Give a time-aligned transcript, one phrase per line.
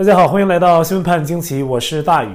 [0.00, 2.30] 大家好，欢迎来到新闻判惊奇，我是大宇。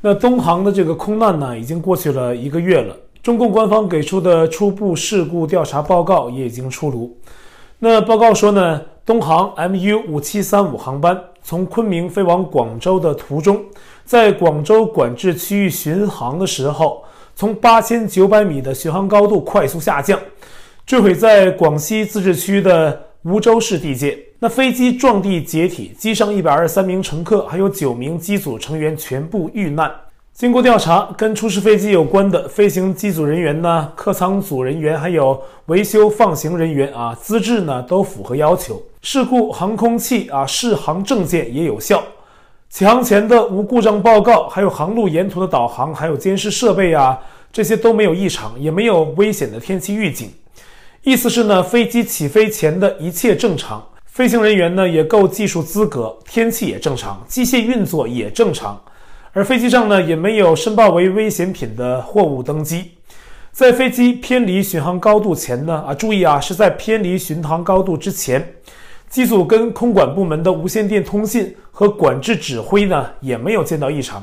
[0.00, 2.96] 那东航的这个空难呢，已经过去了一个月了。
[3.22, 7.14] 中共官方给出的初步事故调查报告也已经出炉。
[7.78, 13.62] 那报告说呢，东航 MU 五七三五航班从昆明飞往广州的途中，
[14.06, 17.04] 在广州管制区域巡航的时候，
[17.36, 20.18] 从八千九百米的巡航高度快速下降，
[20.86, 24.18] 坠毁在广西自治区的梧州市地界。
[24.44, 29.90] 那飞机撞地解体，机上一百二十三名乘客还有九名机组成员全部遇难。
[30.34, 38.82] 经过调查，跟出事飞机有关的飞行机组人员呢、客舱组人员还有维修放行人员啊，资质呢都符合要求。
[39.00, 42.04] 事故航空器啊适航证件也有效。
[42.68, 47.18] 起航前的无故障报告，还有航路沿途的导航，还有监视设备啊，
[47.50, 50.30] 这些都没有异常，也没有危险的天气预警。
[51.02, 53.82] 意思是呢，飞机起飞前的一切正常。
[54.14, 58.80] 飞行人员呢也够技术资格，天气也正常，机械运作也正常，
[59.32, 62.92] 而飞机上呢也没有申报为危险品的货物登机。
[63.50, 68.54] 在飞机偏离巡航高度前呢，啊，注意啊，是在偏离巡航高度之前，
[69.10, 74.22] 机组跟空管部门的无线电通信和管制指挥呢也没有见到异常。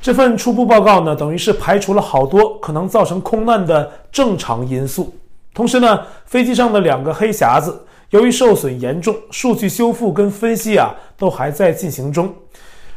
[0.00, 5.12] 这份初步报告呢，等于是排除了好多可能造成空难的正常因素，
[5.52, 7.76] 同时呢，飞机上的两个黑匣子。
[8.10, 12.34] 由于受损严重，数据修复跟分析啊都还在进行中。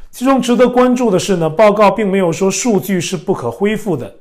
[0.09, 4.16] 其中值得关注的是呢，报告并没有说数据是不可恢复的。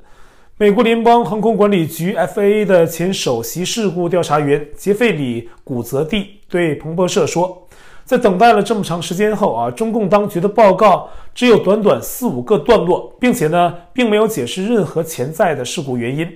[0.57, 7.67] 美国联邦航空管理局 FAA 的前首席事故调查员杰费里·古泽蒂对彭博社说，
[8.05, 16.27] 在等待了这么长时间后啊，中共当局的报告只有短短四五个段落，并且呢，并没有解释任何潜在的事故原因。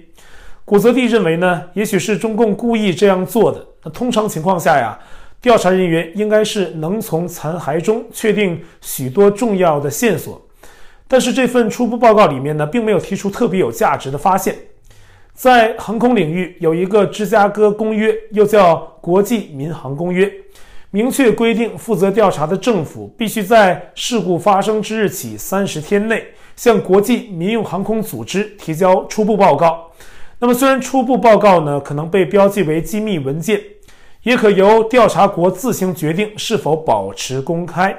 [0.67, 3.65] 古泽蒂认为呢，也许是中共故意这样做的。
[3.83, 4.99] 那通常情况下呀，
[5.39, 10.45] 调查人员应该是能从残骸中确定许多重要的线索。
[11.07, 14.53] 但是这份初步报告里面呢，并没有提出特别有价值的发现。
[15.33, 20.29] 在航空领域有一个芝加哥公约，又叫国际民航公约，
[20.91, 26.25] 明确规定负责调查的政府必须在事故发生之日起三十天内
[26.57, 29.89] 向国际民用航空组织提交初步报告。
[30.39, 33.59] 那么，虽然初步报告呢可能被标记为机密文件，
[34.21, 37.95] 也可由调查国自行决定是否保持公开，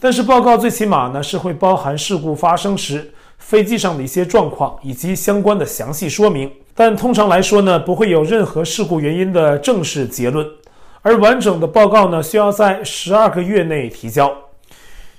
[0.00, 10.44] 但是报告最起码呢是会包含事故发生时飞机上的一些状况以及相关的详细说明，但通常来说呢不会有任何事故原因的正式结论，
[11.02, 14.36] 而完整的报告呢需要在十二个月内提交。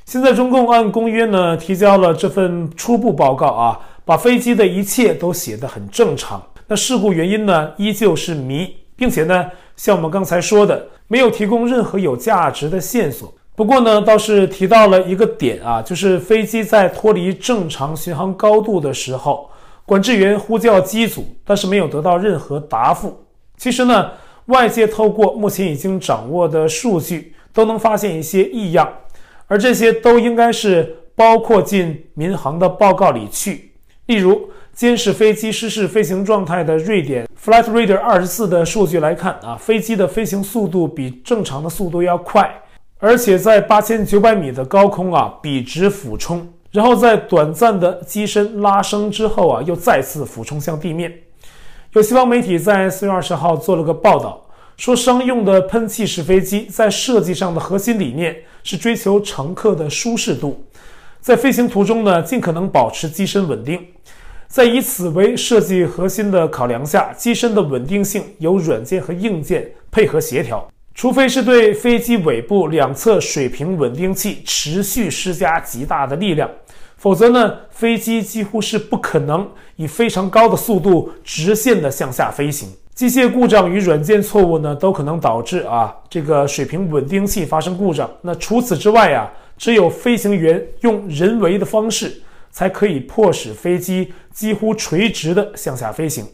[0.03, 3.79] 现在中共按公约呢提交了这份初步报告啊。
[4.05, 13.33] 把飞机的一切都写得很正常，那事故原因呢，依旧是谜，并且呢，像我们刚才说的，没有提供任何有价值的线索。
[13.55, 19.49] 不过呢，倒是提到了一个点啊，就是飞机在脱离正常巡航高度的时候，
[19.85, 23.25] 管制员呼叫机组，但是没有得到任何答复。
[23.55, 24.11] 其实呢，
[24.47, 28.91] 外界透过目前已经掌握的数据，都能发现一些异样，
[29.47, 33.72] 而这些都应该是包括进民航的报告里去。
[34.07, 42.53] 例如，监视飞机失事飞行状态的瑞典 Flight Radar 二十四的数据来看啊，飞机的飞行速度比正常的速度要快，
[42.97, 51.13] 而且在八千九百米的高空啊笔直俯冲，然后在短暂的机身拉升之后啊，又再次俯冲向地面。
[51.93, 60.61] 有西方媒体在四月二十号做了个报道，说商用的喷气式飞机在设计上的核心理念是追求乘客的舒适度。
[61.23, 63.79] 在飞行途中呢，尽可能保持机身稳定。
[64.45, 70.67] 在以此为设计核心的考量下，机身的稳定性由软件和硬件配合协调。
[70.94, 76.50] 除非是对飞机尾部两侧水平稳定器持续施加极大的力量，
[76.97, 82.67] 否则呢，飞机几乎是不可能以非常高的速度直线的向下飞行。
[82.94, 88.12] 机械故障与软件错误呢，都可能导致啊这个水平稳定器发生故障。
[88.22, 89.31] 那除此之外啊。
[89.57, 92.21] 只有飞行员用人为的方式，
[92.51, 96.25] 才可以迫使飞机几乎垂直的向下飞行。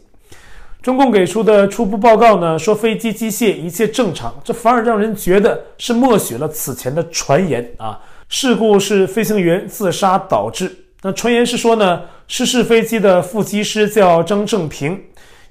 [0.82, 8.00] 中共给出的初步报告呢，说飞机机械一切正常，这反而让人觉得是默许了此前的传言啊。
[8.30, 10.74] 事故是飞行员自杀导致。
[11.02, 14.98] 那传言是说呢，失事飞机的副机师叫张正平，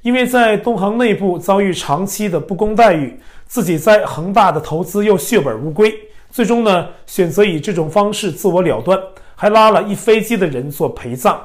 [0.01, 3.19] 因为在东航内部遭遇长期的不公待遇，
[3.49, 5.91] 自己在恒大的投资又血本无归。
[6.29, 8.97] 最终呢，选择以这种方式自我了断，
[9.35, 11.41] 还拉了一飞机的人做陪葬。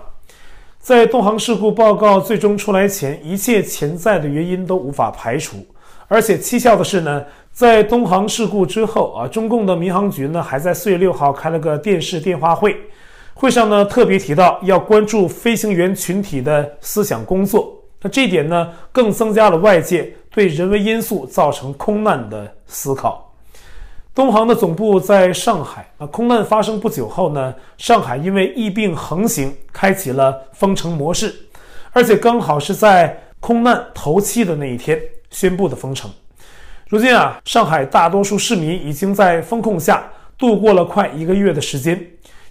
[0.79, 5.57] 在东航事故报告最终出来前，一切潜在的原因都无法排除。
[6.07, 12.77] 而且蹊跷的是呢，在东航事故之后啊，中共的民航局呢还在四月六号开了个电视电话会，
[13.33, 17.75] 会上呢特别提到要关注飞行员群体的思想工作。
[18.03, 23.33] 那这一点呢，更增加了外界对人为因素造成空难的思考。
[24.13, 31.35] 东航的总部在上海，那空难发生不久后呢，上海因为疫病横行，开启了封城模式，
[31.93, 35.01] 而且刚好是在空难头七的那一天
[35.31, 36.11] 宣布的封城。
[36.89, 42.01] 如今啊，上海大多数市民已经在封控下度过了快一个月的时间，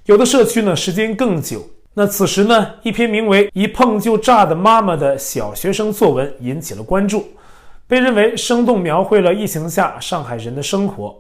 [0.06, 1.62] 有的社区呢时间更久。
[1.94, 7.26] 那此时呢，一篇名为《一碰就炸的妈妈》的小学生作文引起了关注，
[7.94, 11.16] 被认为生动描绘了疫情下上海人的生活。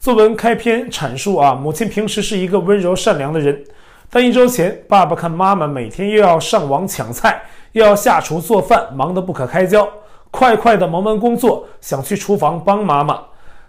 [0.00, 3.62] 作文开篇阐述啊，母亲平时是一个温柔善良的人，
[4.10, 9.88] 但一周前，爸爸看妈妈每天又要上网抢菜，又要下厨做饭，忙得不可开交，
[10.32, 13.20] 快快的忙完工作，想去厨房帮妈妈，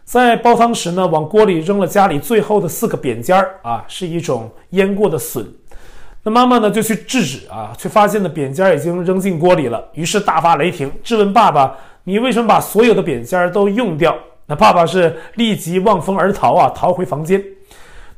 [0.04, 5.48] 在煲汤时呢，往锅里扔了家里最后的四个扁尖儿啊，是一种腌过的笋。
[6.24, 11.78] 那妈妈呢就去制止啊，却发现呢扁尖已经扔进锅里了，于是大发雷霆，质问爸爸
[12.10, 14.18] ：“你为什么把所有的扁尖儿都用掉？”
[14.48, 17.44] 那爸爸是立即望风而逃啊，逃回房间。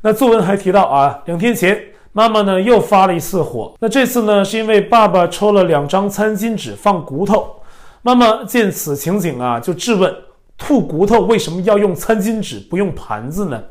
[0.00, 1.78] 那作文还提到啊，两天前
[2.12, 7.56] 妈妈呢又发了一次火，那这次呢是因为爸爸抽了两张餐巾纸放骨头，
[8.00, 10.10] 妈妈见此情景啊，就质问：
[10.56, 13.62] 吐骨头为什么要用餐巾纸不用盘子呢？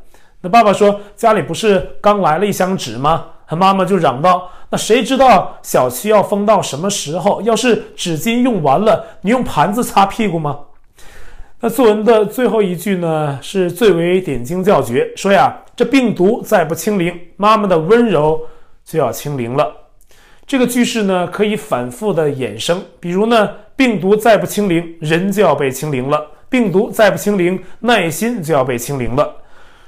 [0.41, 7.42] 那爸爸说：“家里不是刚来了一箱纸吗？”他妈妈就嚷道：“那谁知道小区要封到什么时候？
[7.42, 10.57] 要是纸巾用完了，你用盘子擦屁股吗？”
[11.59, 18.39] 那作文的最后一句呢，是最为点睛叫绝，说呀：“这病毒再不清零，妈妈的温柔
[18.86, 19.69] 就要清零了。”
[20.47, 26.18] 这个句式呢，可以反复的衍生，比如呢，病毒再不清零，人就要被清零了；
[26.50, 29.30] 病毒再不清零，耐心就要被清零了。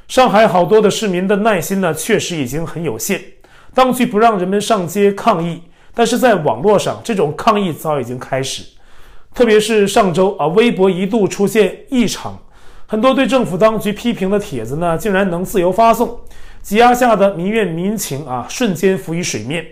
[0.10, 3.22] 上海好多的市民的耐心呢，确实已经很有限。
[3.74, 5.62] 当局不让人们上街抗议，
[5.96, 8.64] 但是在网络上，这种抗议早已经开始。
[9.34, 12.38] 特别是上周啊，微博一度出现异常，
[12.86, 16.20] 很多对政府当局批评的帖子呢，竟然能自由发送，
[16.62, 19.66] 挤压下的民怨民情啊，瞬间浮于水面。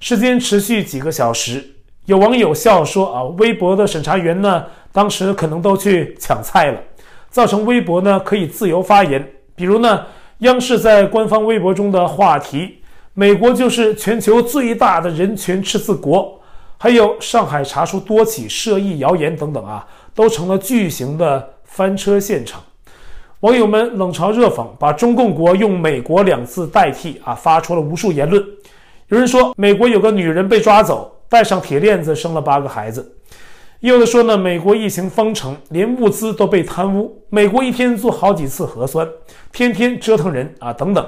[0.00, 1.64] 时间持续几个小时，
[2.04, 6.78] 有网友笑说啊，微博的审查员呢，当时可能都去抢菜了，
[7.30, 9.26] 造成微博呢可以自由发言。
[9.54, 10.04] 比如呢，
[10.40, 12.79] 央视在官方微博中的话题。
[13.20, 16.40] 美国就是全球最大的人权赤字国，
[16.78, 22.62] 还有上海查出多起涉疫谣言等等啊，都成了巨型的翻车现场。
[23.40, 28.42] 网友们冷嘲热讽，把中共国用美国两字代替啊，发出了无数言论。
[29.08, 33.02] 有人说美国有个女人被抓走，带上铁链子生了八个孩子；
[33.80, 39.06] 有的说呢，美国疫情封城，连物资都被贪污，美国一天做好几次核酸，
[39.52, 41.06] 天天折腾人啊，等等。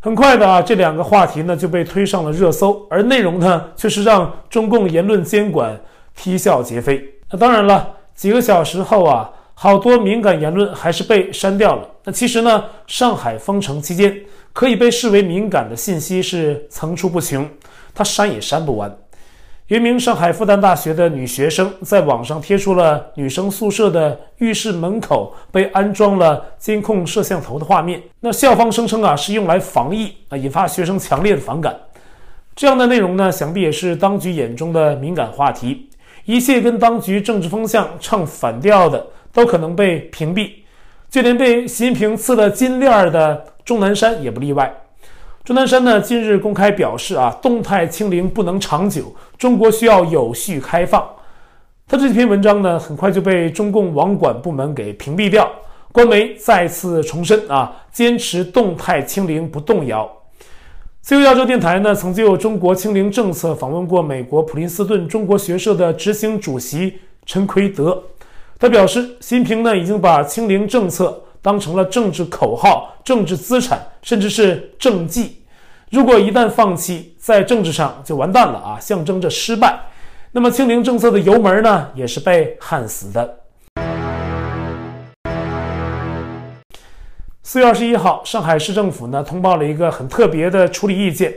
[0.00, 5.78] 很快的啊，这两个话题呢就被推上了热搜，而内容呢却是让中共言论监管
[6.14, 7.04] 啼笑皆非。
[7.30, 11.88] 那当然了，几个小时后啊，好多敏感言论还是被删掉了。
[12.04, 14.16] 那其实呢，上海封城期间
[14.52, 17.48] 可以被视为敏感的信息是层出不穷，
[17.92, 18.96] 它删也删不完。
[19.68, 28.02] 一名上海复旦大学的女学生在网上贴出了女生宿舍的浴室门口被安装了监控摄像头的画面。
[28.20, 31.78] 那校方声称啊是用来防疫啊，引发学生强烈的反感。
[32.56, 35.90] 这样的内容呢，想必也是当局眼中的敏感话题。
[36.24, 40.50] 一切跟当局政治风向唱反调的，都可能被屏蔽。
[41.10, 44.74] 就连被习近平赐了金链的钟南山也不例外。
[45.48, 51.02] 钟南山呢，近日公开表示啊，动态清零不能长久，中国需要有序开放。
[51.86, 55.50] 他这篇文章呢，很快就被中共网管部门给屏蔽掉。
[55.90, 60.06] 官媒再次重申啊，坚持动态清零不动摇。
[61.00, 68.02] 自由亚洲电台呢，曾就中国清零政策访问过美国普林斯顿中国学社的执行主席陈奎德，
[68.58, 71.22] 他表示，习近平呢已经把清零政策。
[71.48, 75.42] 当成了政治口号、政治资产，甚至是政绩。
[75.88, 79.80] 如果一旦放弃，在政治上就完蛋了啊，象征着失败。
[80.32, 83.38] 那么清零政策的油门呢，也是被焊死的。
[87.42, 91.32] 四月二十一号，上海市政府呢通报了一个很特别的处理意见，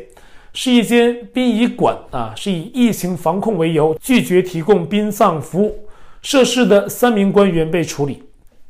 [0.53, 5.88] 是一间殡仪馆啊，是以疫情防控为由拒绝提供殡葬服务，
[6.22, 8.22] 涉事的三名官员被处理。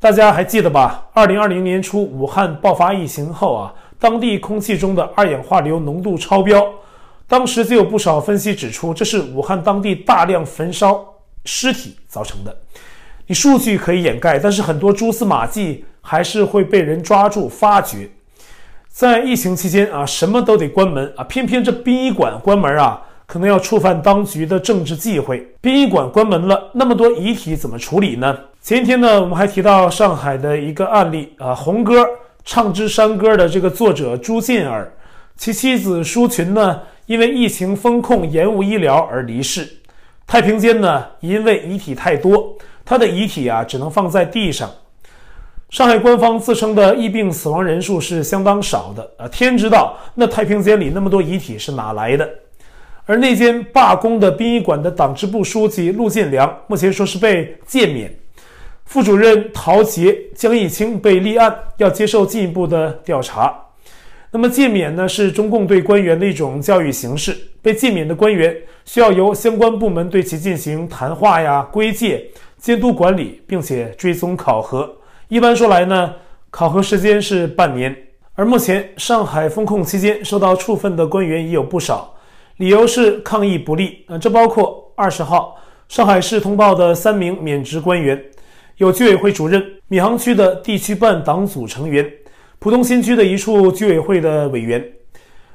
[0.01, 1.07] 大家还记得吧？
[1.13, 6.67] 二零二零年初，武汉爆发疫情后啊，当地空气中的二氧化硫浓度超标，
[7.27, 11.05] 当时就有不少分析指出，这是武汉当地大量焚烧
[11.45, 12.57] 尸体造成的。
[13.27, 18.09] 你数据可以掩盖，但是很多蛛丝马迹还是会被人抓住发掘。
[18.87, 22.99] 在疫情期间啊，什么都得关门啊，偏偏这殡仪馆关门啊，
[23.31, 25.41] 可能要触犯当局的政治忌讳。
[25.61, 28.37] 殡仪馆关门了，那么多遗体怎么处理呢？
[28.61, 32.01] 前一天呢，我们还提到上海的一个案例啊，红歌
[32.43, 34.91] 《唱支山歌》的这个作者朱进尔，
[35.37, 39.65] 其妻子舒群呢，因为疫情封控延误医疗而离世。
[40.27, 44.69] 太平间呢，因为遗体太多，他的遗体啊只能放在地上。
[45.69, 52.29] 上海官方自称的疫病死亡人数是相当少的啊，天知道那太平间里那么多遗体是哪来的。
[53.05, 58.13] 而那间罢工的殡仪馆的党支部书记陆建良，目前说是被诫免，
[58.85, 63.57] 副主任陶杰、江义清被立案，要接受进一步的调查。
[64.31, 68.55] 那么诫免呢，是中共对官员的一种教育形式，被诫免的官员
[68.85, 72.25] 需要由相关部门对其进行谈话呀、归诫、
[72.57, 74.89] 监督管理，并且追踪考核。
[75.27, 76.13] 一般说来呢，
[76.49, 77.93] 考核时间是半年。
[78.35, 82.15] 而目前上海封控期间受到处分的官员也有不少，
[82.61, 84.05] 理由是抗疫不力。
[84.07, 85.57] 呃，这包括二十号
[85.89, 88.23] 上海市通报的三名免职官员，
[88.77, 92.07] 有居委会主任、闵行区的地区办党组成员、
[92.59, 94.79] 浦东新区的一处居委会的委员。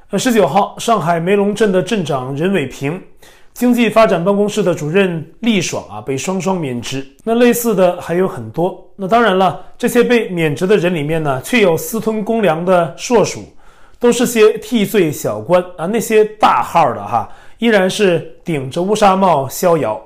[0.09, 3.01] 呃，十九号上海梅龙镇的镇长任伟平。
[3.53, 7.07] 经济发展办公室的主任厉爽啊，被双双免职。
[7.23, 8.85] 那类似的还有很多。
[8.97, 13.45] 那当然了，这些被免职的人里面呢，却有私吞公粮的硕鼠，
[13.99, 15.85] 都是些替罪小官啊。
[15.85, 20.01] 那些大号的哈，依然是顶着乌纱帽逍遥。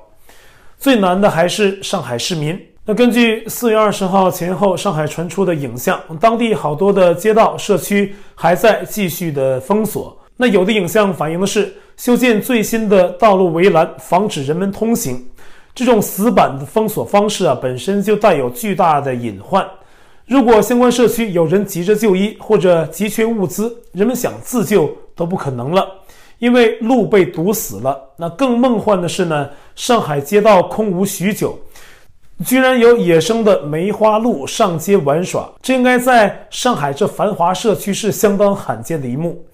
[0.78, 2.60] 最难的还是上海市民。
[2.84, 10.16] 那根据四月二十号前后上海传出的影像，当地好多的街道社区还在继续的封锁。
[10.36, 11.74] 那有的影像反映的是。
[11.94, 15.24] 修建最新的道路围栏，防止人们通行。
[15.74, 19.64] 这种死板的封锁方式啊，本身就带有巨大的隐患。
[20.26, 25.86] 如果相关社区有人急着就医或者急缺物资，人们想自救都不可能了，
[26.38, 28.00] 因为路被堵死了。
[28.16, 31.58] 那更梦幻的是呢，上海街道空无许久，
[32.46, 35.50] 居然有野生的梅花鹿上街玩耍。
[35.60, 39.44] 这应该在上海这繁华社区是相当罕见的一幕。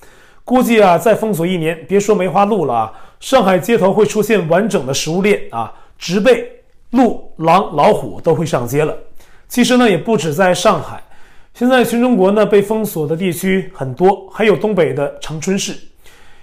[0.44, 6.46] 估计啊，再封锁一年，别说梅花鹿了啊，上海街头会出现完整的食物链啊，植被、
[6.90, 8.94] 鹿、狼、老虎都会上街了。
[9.48, 11.02] 其实呢，也不止在上海，
[11.54, 15.74] 现在全中国呢被封锁的地区很多，还有东北的长春市，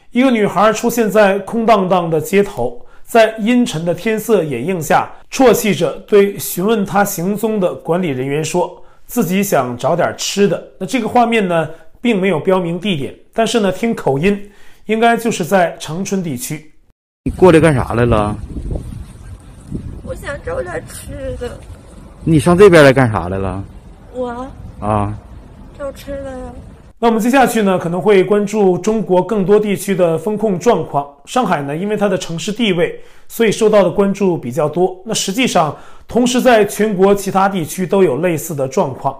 [0.09, 10.67] 一个女孩出现在空荡荡的街头，在阴沉的天色掩映下，啜泣着对询问她行踪的管理人员说自己想找点吃的。
[10.79, 11.69] 那这个画面呢，
[12.01, 13.15] 并没有标明地点。
[13.31, 14.51] 但是呢，听口音，
[14.87, 16.71] 应该就是在长春地区。
[17.25, 18.35] 你过来干啥来了？
[20.03, 21.55] 我想找点吃的。
[22.27, 23.63] 你上这边来干啥来了？
[24.11, 24.47] 我
[24.79, 25.13] 啊，
[25.77, 26.45] 找吃的呀。
[26.97, 31.07] 那我们接下去呢，可能会关注中国更多地区的风控状况。
[31.25, 34.99] 上海呢，因为它的城市地位，所以受到的关注比较多。
[35.05, 35.77] 那实际上，
[36.07, 39.15] 同时在全国其他地区都有类似的状况。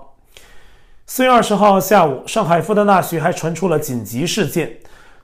[1.06, 4.76] 四月二十号下午，上海复旦大学还传出了紧急事件，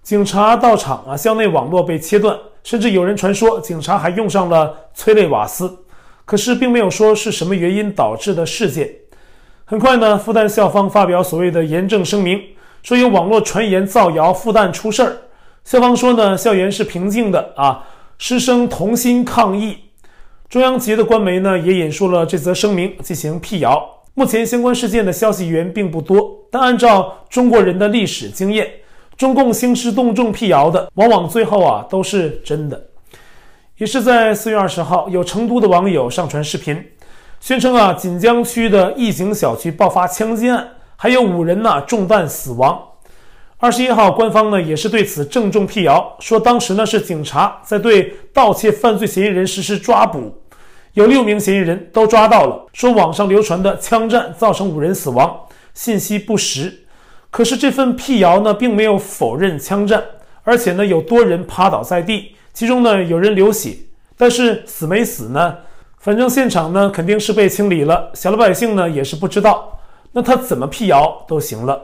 [0.03, 5.75] 警察到场啊，校内网络被切断，甚至有人传说警察还用上了催泪瓦斯，
[6.31, 8.89] 可是并没有说是什么原因导致的事件。
[9.65, 12.41] 很快呢，复旦校方发表所谓的严正声明，
[12.83, 15.17] 说有网络传言造谣复旦出事儿。
[15.65, 17.85] 校方说呢，校园是平静的啊，
[18.17, 19.75] 师生同心抗疫。
[20.47, 23.85] 中央级的官媒呢也引述了这则声明进行辟谣。
[24.13, 28.71] 目前相关事件的消息源并不多，但按照中国人的历史经验，
[29.17, 32.81] 中共兴师动众辟谣的，往往最后啊都是真的。
[33.81, 36.85] 也是在四月二十号，有成都的网友上传视频，
[37.39, 42.79] 宣称啊锦江区的逸景小区爆发枪击案，还有五人呢、中弹死亡。
[43.57, 50.31] 二十一号，官方呢也是对此郑重辟谣，说当时呢是警察在对盗窃犯罪嫌疑人实施抓捕。
[50.93, 55.35] 有六名嫌疑人都抓到了，说网上流传的枪战造成五人死亡，
[55.73, 56.85] 信息不实。
[57.31, 60.03] 可是这份辟谣呢，并没有否认枪战，
[60.43, 63.75] 而且呢，有多人趴倒在地，其中呢有人流血，
[64.17, 65.57] 但是死没死呢？
[65.97, 69.79] 反正现场呢肯定是被清理了，小老百姓呢也是不知道。
[70.13, 71.79] 那他怎么辟谣都行了。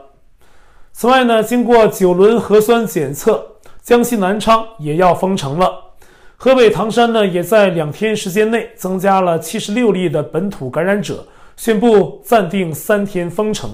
[0.92, 3.46] 此外呢，经过九轮核酸检测，
[3.80, 5.72] 江西南昌也要封城了。
[6.36, 13.70] 河北唐山呢，也在两天时间内增加了七十六例的本土感染者，宣布暂定三天封城。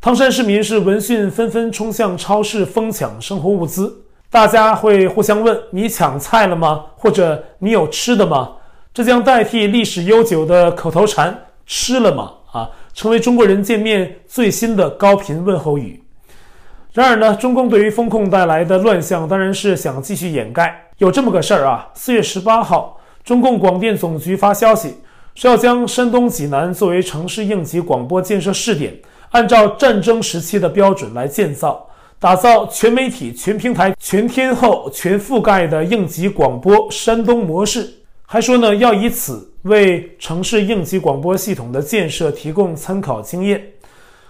[0.00, 4.03] 唐山市民是闻讯纷纷冲向超市疯抢生活物资，
[4.34, 8.54] 大家会互相问：“你抢菜了吗？”或者“你有吃的吗？”
[8.92, 16.02] 这将代替历史悠久的口头禅“吃了吗”啊，成为中国人见面最新的高频问候语。
[16.92, 20.88] 然而呢，中共对于封控带来的乱象，当然是想继续掩盖。
[20.98, 24.96] 有这么个事儿啊，四月十八号，中共广电总局发消息，
[25.36, 28.98] 说要将山东济南作为城市应急广播建设试点，
[29.30, 31.86] 按照战争时期的标准来建造，
[32.18, 37.86] 打造全媒体、全平台、全天候、全覆盖的应急广播山东模式。
[38.26, 43.62] 还说呢，要以此为城市应急广播系统的建设提供参考经验。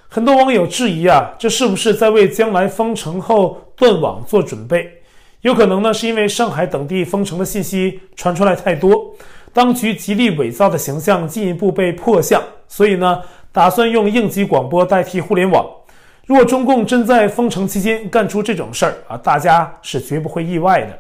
[0.09, 4.91] 很多网友质疑啊，这是不是在为将来封城后断网做准备？
[5.43, 9.15] 有可能呢，是因为上海等地封城的信息传出来太多，
[9.53, 13.21] 当局极力伪造的形象进一步被破相，所以呢，
[13.53, 15.65] 打算用应急广播代替互联网。
[16.27, 20.99] 如果中共真在封城期间干出这种事儿啊，大家是绝不会意外的。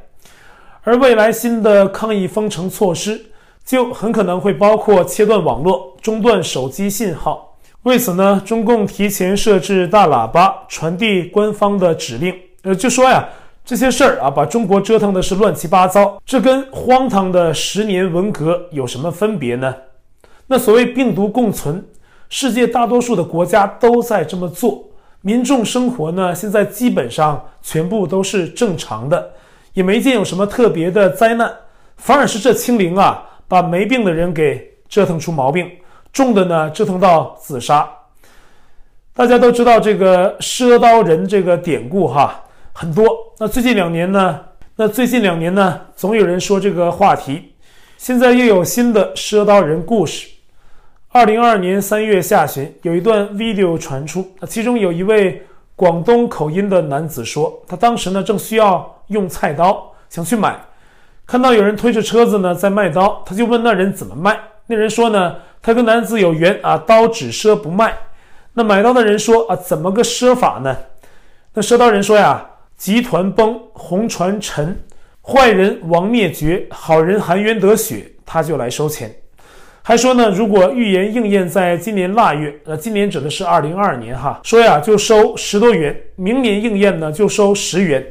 [0.82, 3.24] 而未来新的抗疫封城措施，
[3.64, 7.56] 就很可能会包括切断网络、中断手机信号。
[7.84, 12.34] 为此呢，中共提前设置大喇叭，传递官方的指令。
[12.62, 13.26] 呃，就说呀，
[13.64, 16.20] 这些事儿啊，把中国折腾的是乱七八糟。
[16.26, 19.74] 这跟荒唐的十年文革有什么分别呢？
[20.46, 21.82] 那所谓病毒共存，
[22.28, 24.84] 世界大多数的国家都在这么做，
[25.26, 29.32] 民众生活呢，现在基本上全部都是正常的，
[29.72, 31.50] 也没见有什么特别的灾难，
[31.96, 35.66] 反而是这清零啊，把没病的人给折腾出毛病。
[36.12, 37.90] 重的呢，折腾到自杀。
[39.14, 43.06] 大家都知道这个赊刀人这个典故哈，很多。
[43.38, 44.38] 那最近两年呢，
[44.76, 47.54] 那最近两年呢，总有人说这个话题。
[47.96, 50.33] 现在又有新的赊刀人故事。
[51.16, 55.40] 二零二二年三月下旬，有一段 video 传出，其中有一位
[55.76, 60.60] 广东口音的男子说，他当时呢正需要用菜刀，想去买，
[61.24, 64.36] 看到有人推着车子呢在卖刀，他就问那人怎么卖。
[64.66, 65.36] 那人说呢。
[65.62, 67.96] 他跟男子有缘啊，刀只赊不卖。
[68.52, 70.76] 那买刀的人说啊，怎么个赊法呢？
[71.54, 72.44] 那赊刀人说呀，
[72.76, 74.78] 集团崩，红船沉，
[75.22, 79.14] 坏人亡灭绝，好人含冤得雪，他就来收钱。
[79.86, 88.02] 还说呢，如果预言应验在今年腊月，呃，今年指的是二零二二年哈，说呀就收十多元，明年应验呢就收十元，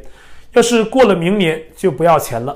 [0.54, 2.56] 要是过了明年就不要钱了。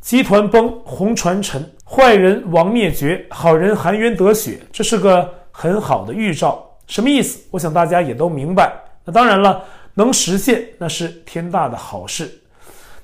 [0.00, 6.64] 集团崩，红船沉，坏人亡灭绝，好人含冤得雪，这是个很好的预兆。
[6.86, 7.40] 什么意思？
[7.50, 8.72] 我想大家也都明白。
[9.04, 12.30] 那当然了，能实现那是天大的好事。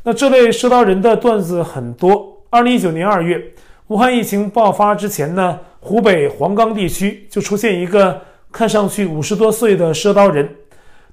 [0.04, 2.30] 那这类赊刀人的段子很多。
[2.50, 3.44] 二零一九年二月，
[3.88, 8.18] 武汉疫情爆发之前呢，湖北黄冈地区就出现一个
[8.50, 10.48] 看上去五十多岁的赊刀人。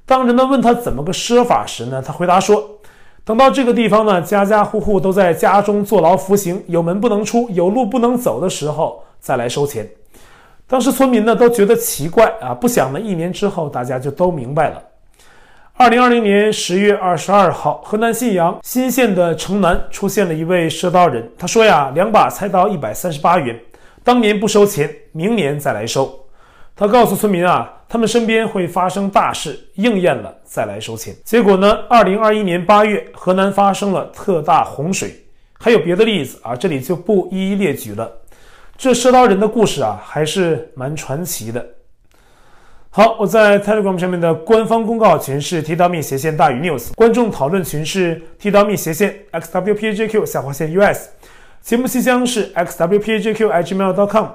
[0.05, 2.77] 当人们问他怎么个赊法时呢，他回答说。
[3.23, 9.87] 等到这个地方呢，家家户户都在家中坐牢服刑，有门不能出，有路不能走的时候，再来收钱。
[10.65, 14.81] 当时村民呢都觉得奇怪啊，不想呢，一年之后大家就都明白了。
[15.81, 23.59] 二零二零年十月二十二号，河南信阳新县的城南出现了一位赊刀人，他说呀，两把菜刀一百三十八元，
[24.03, 26.23] 当年不收钱，明年再来收。
[26.75, 31.15] 他告诉村民啊，他们身边会发生大事，应验了再来收钱。
[31.25, 35.11] 结果呢，二零二一年八月，河南发生了特大洪水，
[35.59, 38.07] 还有别的例子啊，这里就不一一列举了。
[38.77, 41.65] 这赊刀人的故事啊，还是蛮传奇的。
[42.93, 51.07] 好，我在 Telegram 上面的官方公告群是 t.me 斜线大于 news，观众讨论群是 t.me 斜线 xwpajq 下划线 us，
[51.61, 54.25] 节目信箱是 xwpajq@gmail.com。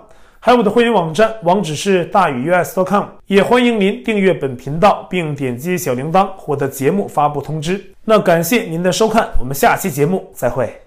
[0.40, 7.84] 还有我的会员网站，网址是大宇 us.com，也欢迎您订阅本频道，并点击小铃铛获得节目发布通知。
[8.06, 10.85] 那感谢您的收看，我们下期节目再会。